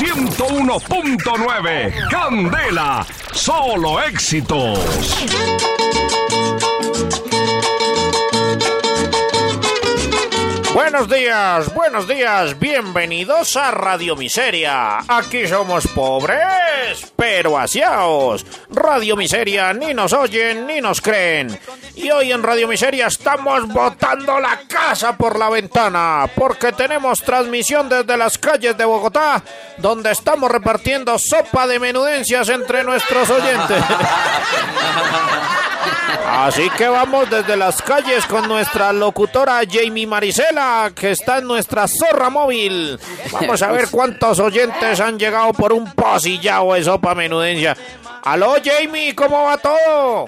101.9. 0.00 2.08
Candela, 2.08 3.06
solo 3.34 4.00
éxitos. 4.00 4.78
Buenos 10.90 11.08
días, 11.08 11.72
buenos 11.72 12.08
días, 12.08 12.58
bienvenidos 12.58 13.56
a 13.56 13.70
Radio 13.70 14.16
Miseria. 14.16 14.98
Aquí 15.06 15.46
somos 15.46 15.86
pobres, 15.86 17.12
pero 17.14 17.56
asiaos. 17.56 18.44
Radio 18.70 19.14
Miseria 19.14 19.72
ni 19.72 19.94
nos 19.94 20.12
oyen 20.12 20.66
ni 20.66 20.80
nos 20.80 21.00
creen. 21.00 21.56
Y 21.94 22.10
hoy 22.10 22.32
en 22.32 22.42
Radio 22.42 22.66
Miseria 22.66 23.06
estamos 23.06 23.68
botando 23.68 24.40
la 24.40 24.62
casa 24.66 25.16
por 25.16 25.38
la 25.38 25.48
ventana, 25.48 26.28
porque 26.34 26.72
tenemos 26.72 27.20
transmisión 27.20 27.88
desde 27.88 28.16
las 28.16 28.36
calles 28.36 28.76
de 28.76 28.84
Bogotá, 28.84 29.44
donde 29.76 30.10
estamos 30.10 30.50
repartiendo 30.50 31.16
sopa 31.20 31.68
de 31.68 31.78
menudencias 31.78 32.48
entre 32.48 32.82
nuestros 32.82 33.30
oyentes. 33.30 33.84
Así 36.26 36.70
que 36.70 36.88
vamos 36.88 37.28
desde 37.28 37.56
las 37.56 37.82
calles 37.82 38.24
con 38.26 38.48
nuestra 38.48 38.92
locutora 38.92 39.60
Jamie 39.70 40.06
Marisela, 40.06 40.90
que 40.94 41.10
está 41.10 41.38
en 41.38 41.46
nuestra 41.46 41.86
zorra 41.86 42.30
móvil. 42.30 42.98
Vamos 43.32 43.62
a 43.62 43.72
ver 43.72 43.88
cuántos 43.90 44.38
oyentes 44.38 45.00
han 45.00 45.18
llegado 45.18 45.52
por 45.52 45.72
un 45.72 45.92
pasillao 45.92 46.74
de 46.74 46.84
sopa 46.84 47.14
menudencia. 47.14 47.76
Aló 48.22 48.54
Jamie, 48.62 49.14
¿cómo 49.14 49.44
va 49.44 49.58
todo? 49.58 50.26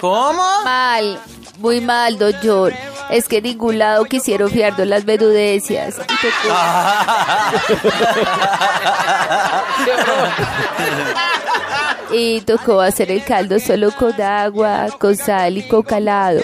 ¿Cómo? 0.00 0.64
Mal, 0.64 1.18
muy 1.58 1.80
mal, 1.80 2.18
don 2.18 2.34
John. 2.42 2.72
Es 3.10 3.26
que 3.26 3.38
en 3.38 3.44
ningún 3.44 3.78
lado 3.78 4.04
quisieron 4.04 4.50
fiarnos 4.50 4.86
las 4.86 5.04
menudencias. 5.04 5.96
Y 12.10 12.40
tocó- 12.42 12.80
hacer 12.80 13.10
el 13.10 13.22
caldo 13.24 13.58
solo 13.58 13.90
con 13.92 14.20
agua, 14.20 14.86
con 14.98 15.16
sal 15.16 15.58
y 15.58 15.68
con 15.68 15.82
calado. 15.82 16.40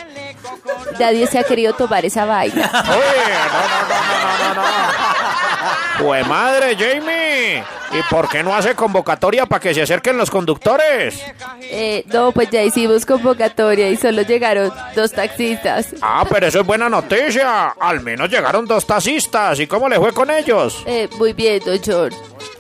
Nadie 0.99 1.27
se 1.27 1.39
ha 1.39 1.45
querido 1.45 1.73
tomar 1.75 2.05
esa 2.05 2.25
vaina. 2.25 2.71
No, 2.85 2.91
no, 2.95 3.89
no, 3.89 4.55
no, 4.55 4.55
no, 4.55 4.63
no. 4.63 6.05
Pues 6.07 6.27
madre, 6.27 6.77
Jamie. 6.77 7.63
¿Y 7.93 8.03
por 8.11 8.29
qué 8.29 8.43
no 8.43 8.55
hace 8.55 8.75
convocatoria 8.75 9.47
para 9.47 9.61
que 9.61 9.73
se 9.73 9.83
acerquen 9.83 10.17
los 10.19 10.31
conductores? 10.31 11.23
Eh, 11.63 12.05
no, 12.09 12.33
pues 12.33 12.51
ya 12.51 12.63
hicimos 12.63 13.07
convocatoria 13.07 13.89
y 13.89 13.97
solo 13.97 14.23
llegaron 14.23 14.73
dos 14.95 15.13
taxistas. 15.13 15.95
Ah, 16.03 16.25
pero 16.29 16.47
eso 16.49 16.61
es 16.61 16.67
buena 16.67 16.89
noticia. 16.89 17.69
Al 17.81 18.01
menos 18.01 18.29
llegaron 18.29 18.67
dos 18.67 18.85
taxistas. 18.87 19.59
¿Y 19.61 19.67
cómo 19.67 19.89
le 19.89 19.99
fue 19.99 20.13
con 20.13 20.31
ellos? 20.31 20.83
Eh, 20.87 21.09
muy 21.19 21.33
bien, 21.33 21.63
don 21.65 21.79
John. 21.85 22.11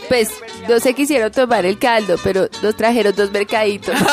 Pues 0.08 0.30
no 0.68 0.80
se 0.80 0.94
quisieron 0.94 1.30
tomar 1.32 1.64
el 1.66 1.78
caldo, 1.78 2.16
pero 2.22 2.48
nos 2.62 2.76
trajeron 2.76 3.14
dos 3.14 3.30
mercaditos. 3.30 3.94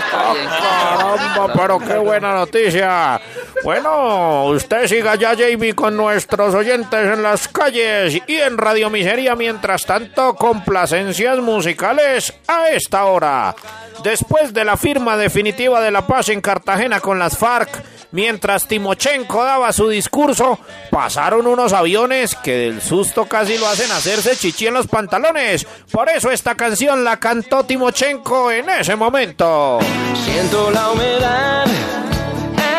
Caramba, 0.10 1.52
pero 1.54 1.78
qué 1.78 1.98
buena 1.98 2.34
noticia. 2.34 3.20
Bueno, 3.62 4.46
usted 4.46 4.86
siga 4.86 5.14
ya, 5.16 5.34
Jamie, 5.36 5.74
con 5.74 5.96
nuestros 5.96 6.54
oyentes 6.54 7.00
en 7.00 7.22
las 7.22 7.48
calles 7.48 8.20
y 8.26 8.36
en 8.36 8.58
Radio 8.58 8.90
Miseria. 8.90 9.34
Mientras 9.34 9.84
tanto, 9.84 10.34
complacencias 10.34 11.38
musicales 11.38 12.32
a 12.46 12.68
esta 12.68 13.04
hora. 13.04 13.54
Después 14.02 14.54
de 14.54 14.64
la 14.64 14.76
firma 14.76 15.16
definitiva 15.16 15.80
de 15.80 15.90
la 15.90 16.06
paz 16.06 16.28
en 16.30 16.40
Cartagena 16.40 17.00
con 17.00 17.18
las 17.18 17.36
FARC, 17.36 17.70
mientras 18.12 18.66
Timochenko 18.66 19.44
daba 19.44 19.72
su 19.72 19.88
discurso, 19.88 20.58
pasaron 20.90 21.46
unos 21.46 21.72
aviones 21.72 22.34
que 22.34 22.56
del 22.56 22.82
susto 22.82 23.26
casi 23.26 23.58
lo 23.58 23.66
hacen 23.66 23.90
hacerse 23.92 24.36
chichi 24.36 24.66
en 24.66 24.74
los 24.74 24.86
pantalones. 24.86 25.66
Por 25.90 26.08
eso 26.08 26.30
esta 26.30 26.54
canción 26.54 27.04
la 27.04 27.18
cantó 27.18 27.64
Timochenko 27.64 28.50
en 28.50 28.68
ese 28.70 28.96
momento. 28.96 29.78
Siento 30.24 30.70
la 30.70 30.90
humedad 30.90 31.66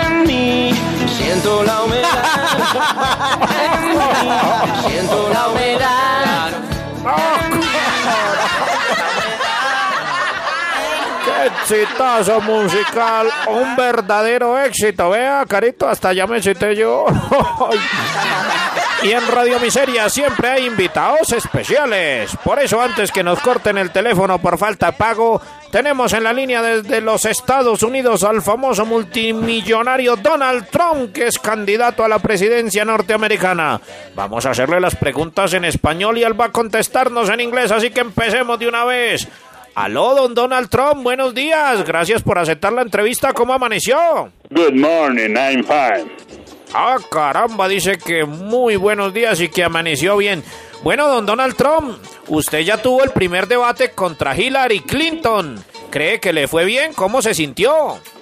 en 0.05 0.23
mí. 0.28 0.73
Siento 1.17 1.63
la 1.63 1.84
humedad 1.84 2.23
en 3.73 3.89
mí. 3.89 4.89
Siento 4.89 5.29
la 5.29 5.47
humedad. 5.47 5.60
Exitazo 11.46 12.41
musical! 12.41 13.28
Un 13.47 13.75
verdadero 13.75 14.59
éxito. 14.59 15.09
Vea, 15.09 15.46
Carito, 15.47 15.88
hasta 15.88 16.13
ya 16.13 16.28
me 16.28 16.41
cité 16.41 16.75
yo. 16.75 17.06
y 19.03 19.12
en 19.12 19.28
Radio 19.28 19.59
Miseria 19.59 20.09
siempre 20.09 20.50
hay 20.50 20.66
invitados 20.66 21.31
especiales. 21.31 22.35
Por 22.44 22.59
eso, 22.59 22.81
antes 22.81 23.12
que 23.12 23.24
nos 23.24 23.40
corten 23.40 23.78
el 23.78 23.91
teléfono 23.91 24.40
por 24.40 24.57
falta 24.57 24.88
de 24.88 24.94
pago, 24.94 25.41
tenemos 25.72 26.12
en 26.13 26.24
la 26.24 26.34
línea 26.34 26.62
desde 26.62 27.00
los 27.00 27.25
Estados 27.25 27.81
Unidos 27.81 28.23
al 28.23 28.41
famoso 28.41 28.85
multimillonario 28.85 30.18
Donald 30.18 30.68
Trump, 30.69 31.13
que 31.13 31.28
es 31.28 31.40
candidato 31.40 32.03
a 32.03 32.09
la 32.09 32.19
presidencia 32.19 32.84
norteamericana. 32.84 33.79
Vamos 34.13 34.46
a 34.46 34.52
hacerle 34.52 34.79
las 34.79 34.96
preguntas 34.96 35.53
en 35.53 35.66
español 35.66 36.18
y 36.18 36.23
él 36.23 36.40
va 36.40 36.46
a 36.46 36.52
contestarnos 36.52 37.29
en 37.29 37.40
inglés, 37.40 37.72
así 37.72 37.90
que 37.90 38.02
empecemos 38.02 38.59
de 38.59 38.68
una 38.68 38.84
vez. 38.85 39.28
Aló, 39.73 40.15
don 40.15 40.33
Donald 40.35 40.69
Trump, 40.69 41.01
buenos 41.01 41.33
días. 41.33 41.85
Gracias 41.85 42.21
por 42.21 42.37
aceptar 42.37 42.73
la 42.73 42.81
entrevista. 42.81 43.31
¿Cómo 43.33 43.53
amaneció? 43.53 44.31
Good 44.49 44.73
morning, 44.73 45.35
I'm 45.35 45.63
fine. 45.63 46.11
Ah, 46.73 46.97
caramba, 47.09 47.67
dice 47.67 47.97
que 47.97 48.25
muy 48.25 48.75
buenos 48.75 49.13
días 49.13 49.39
y 49.39 49.49
que 49.49 49.63
amaneció 49.63 50.17
bien. 50.17 50.43
Bueno, 50.83 51.07
don 51.07 51.25
Donald 51.25 51.55
Trump, 51.55 51.97
usted 52.27 52.59
ya 52.59 52.81
tuvo 52.81 53.03
el 53.03 53.11
primer 53.11 53.47
debate 53.47 53.91
contra 53.91 54.35
Hillary 54.35 54.81
Clinton. 54.81 55.63
¿Cree 55.89 56.19
que 56.19 56.33
le 56.33 56.47
fue 56.47 56.65
bien? 56.65 56.93
¿Cómo 56.93 57.21
se 57.21 57.33
sintió? 57.33 57.73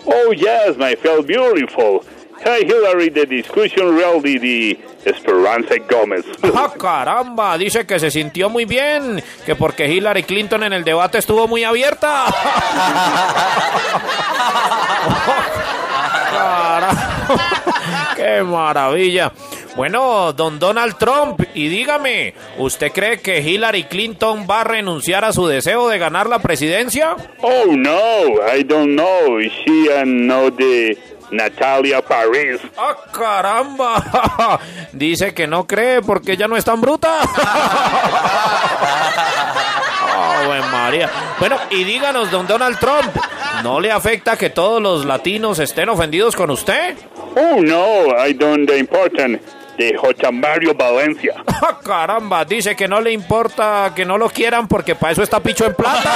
Oh, 0.05 0.33
yes, 0.33 0.75
I 0.79 0.95
felt 0.95 1.25
beautiful. 1.25 2.01
Hi, 2.45 2.63
Hillary, 2.65 3.09
the 3.09 3.25
discussion 3.25 3.95
really 3.95 4.37
the 4.39 4.79
Esperanza 5.05 5.75
Gomez. 5.89 6.25
Ah, 6.55 6.73
caramba, 6.77 7.57
dice 7.57 7.85
que 7.85 7.99
se 7.99 8.11
sintió 8.11 8.49
muy 8.49 8.65
bien, 8.65 9.21
que 9.45 9.55
porque 9.55 9.87
Hillary 9.87 10.23
Clinton 10.23 10.63
en 10.63 10.73
el 10.73 10.83
debate 10.83 11.17
estuvo 11.17 11.47
muy 11.47 11.63
abierta. 11.63 12.25
Qué 18.15 18.43
maravilla. 18.43 19.31
Bueno, 19.75 20.33
don 20.33 20.59
Donald 20.59 20.97
Trump, 20.97 21.41
y 21.53 21.69
dígame, 21.69 22.33
¿usted 22.57 22.91
cree 22.91 23.21
que 23.21 23.39
Hillary 23.39 23.85
Clinton 23.85 24.45
va 24.49 24.61
a 24.61 24.63
renunciar 24.65 25.23
a 25.23 25.31
su 25.31 25.47
deseo 25.47 25.87
de 25.87 25.97
ganar 25.97 26.27
la 26.27 26.39
presidencia? 26.39 27.15
oh, 27.41 27.65
no, 27.67 27.91
I 28.53 28.63
don't 28.63 28.95
know. 28.95 29.39
She 29.39 29.89
and 29.95 30.27
no 30.27 30.51
the 30.51 30.97
Natalia 31.31 32.01
Paris. 32.01 32.59
¡Ah, 32.77 32.95
caramba! 33.11 34.59
Dice 34.93 35.33
que 35.33 35.47
no 35.47 35.65
cree 35.67 36.01
porque 36.01 36.33
ella 36.33 36.47
no 36.47 36.57
es 36.57 36.65
tan 36.65 36.81
bruta. 36.81 37.19
¡Ah, 40.11 40.43
buen 40.45 40.71
María! 40.71 41.09
Bueno, 41.39 41.57
y 41.69 41.83
díganos, 41.83 42.31
don 42.31 42.47
Donald 42.47 42.79
Trump, 42.79 43.15
¿no 43.63 43.79
le 43.79 43.91
afecta 43.91 44.37
que 44.37 44.49
todos 44.49 44.81
los 44.81 45.05
latinos 45.05 45.59
estén 45.59 45.89
ofendidos 45.89 46.35
con 46.35 46.49
usted? 46.49 46.95
Oh, 47.35 47.61
no, 47.61 48.07
I 48.25 48.33
don't 48.33 48.69
important. 48.71 49.39
The 49.79 49.95
J. 49.95 50.31
Mario 50.33 50.73
Valencia. 50.75 51.35
¡Ah, 51.47 51.79
caramba! 51.81 52.43
Dice 52.43 52.75
que 52.75 52.85
no 52.89 52.99
le 52.99 53.13
importa 53.13 53.93
que 53.95 54.03
no 54.03 54.17
lo 54.17 54.29
quieran 54.29 54.67
porque 54.67 54.93
para 54.93 55.13
eso 55.13 55.23
está 55.23 55.39
Picho 55.39 55.65
en 55.65 55.73
plata. 55.73 56.11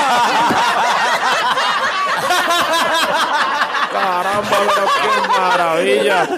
Caramba, 3.90 4.58
pero 4.68 4.86
maravilla. 5.44 6.30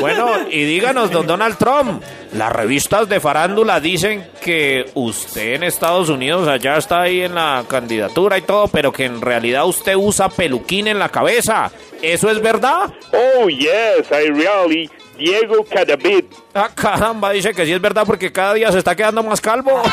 Bueno, 0.00 0.30
y 0.50 0.64
díganos, 0.64 1.10
don 1.10 1.26
Donald 1.26 1.56
Trump, 1.58 2.02
las 2.32 2.52
revistas 2.52 3.08
de 3.08 3.20
farándula 3.20 3.80
dicen 3.80 4.28
que 4.42 4.90
usted 4.94 5.54
en 5.54 5.62
Estados 5.62 6.08
Unidos 6.08 6.48
allá 6.48 6.76
está 6.76 7.02
ahí 7.02 7.22
en 7.22 7.34
la 7.34 7.64
candidatura 7.68 8.38
y 8.38 8.42
todo, 8.42 8.68
pero 8.68 8.92
que 8.92 9.04
en 9.04 9.20
realidad 9.20 9.66
usted 9.66 9.94
usa 9.96 10.28
peluquín 10.28 10.88
en 10.88 10.98
la 10.98 11.08
cabeza. 11.08 11.70
¿Eso 12.02 12.30
es 12.30 12.40
verdad? 12.40 12.92
Oh, 13.12 13.48
yes, 13.48 14.06
I 14.10 14.30
really. 14.30 14.90
Diego 15.18 15.64
Cadavid. 15.64 16.24
Ah, 16.54 16.68
caramba, 16.74 17.30
dice 17.30 17.54
que 17.54 17.64
sí 17.64 17.72
es 17.72 17.80
verdad 17.80 18.04
porque 18.06 18.30
cada 18.32 18.52
día 18.54 18.70
se 18.70 18.78
está 18.78 18.94
quedando 18.94 19.22
más 19.22 19.40
calvo. 19.40 19.82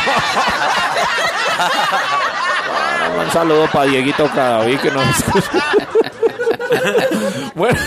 Un 3.19 3.31
saludo 3.31 3.67
para 3.71 3.85
Dieguito 3.85 4.27
Cadavid 4.33 4.79
que 4.79 4.91
nos 4.91 5.07
escucha. 5.17 5.49
bueno, 7.55 7.79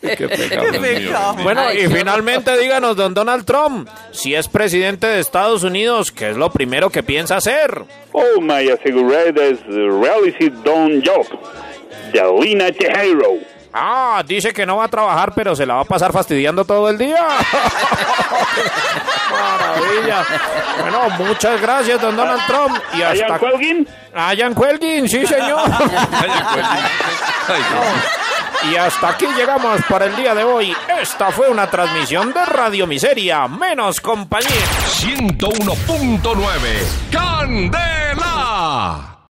Qué 0.00 0.28
pecado. 0.28 1.34
Bueno, 1.42 1.72
y 1.72 1.86
finalmente 1.88 2.56
díganos, 2.58 2.96
don 2.96 3.14
Donald 3.14 3.44
Trump, 3.44 3.88
si 4.12 4.34
es 4.34 4.48
presidente 4.48 5.06
de 5.06 5.20
Estados 5.20 5.62
Unidos, 5.62 6.12
¿qué 6.12 6.30
es 6.30 6.36
lo 6.36 6.50
primero 6.50 6.90
que 6.90 7.02
piensa 7.02 7.36
hacer? 7.36 7.84
Oh, 8.12 8.40
my 8.40 8.70
asegurada 8.70 9.44
es 9.44 9.60
reality 9.66 10.50
Don 10.62 11.02
Job. 11.04 11.26
The 12.12 12.22
Lina 12.40 12.70
Tejero. 12.70 13.38
Ah, 13.72 14.22
dice 14.24 14.52
que 14.52 14.64
no 14.64 14.76
va 14.76 14.84
a 14.84 14.88
trabajar, 14.88 15.32
pero 15.34 15.56
se 15.56 15.66
la 15.66 15.74
va 15.74 15.80
a 15.80 15.84
pasar 15.84 16.12
fastidiando 16.12 16.64
todo 16.64 16.88
el 16.88 16.96
día. 16.96 17.18
Bueno, 20.80 21.10
muchas 21.18 21.60
gracias, 21.60 22.00
don 22.00 22.16
Donald 22.16 22.40
Trump. 22.46 22.78
Y 22.94 23.02
hasta... 23.02 23.24
¿Hayan 23.24 23.38
cuelgin? 23.38 23.86
Hayan 24.14 24.54
Cuelguin, 24.54 25.08
sí, 25.08 25.26
señor. 25.26 25.68
Y 28.70 28.76
hasta 28.76 29.08
aquí 29.10 29.26
llegamos 29.36 29.82
por 29.86 30.02
el 30.02 30.16
día 30.16 30.34
de 30.34 30.42
hoy. 30.42 30.74
Esta 31.00 31.30
fue 31.30 31.50
una 31.50 31.68
transmisión 31.68 32.32
de 32.32 32.46
Radio 32.46 32.86
Miseria, 32.86 33.46
menos 33.46 34.00
compañía. 34.00 34.48
101.9 34.48 37.10
Candela. 37.12 39.13